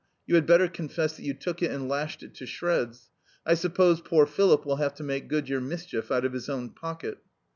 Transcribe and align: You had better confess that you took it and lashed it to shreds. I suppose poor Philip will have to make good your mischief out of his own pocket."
You 0.25 0.33
had 0.33 0.47
better 0.47 0.67
confess 0.67 1.15
that 1.15 1.21
you 1.25 1.35
took 1.35 1.61
it 1.61 1.69
and 1.69 1.87
lashed 1.87 2.23
it 2.23 2.33
to 2.33 2.47
shreds. 2.47 3.11
I 3.45 3.53
suppose 3.53 4.01
poor 4.01 4.25
Philip 4.25 4.65
will 4.65 4.77
have 4.77 4.95
to 4.95 5.03
make 5.03 5.27
good 5.27 5.47
your 5.47 5.61
mischief 5.61 6.11
out 6.11 6.25
of 6.25 6.33
his 6.33 6.49
own 6.49 6.71
pocket." 6.71 7.19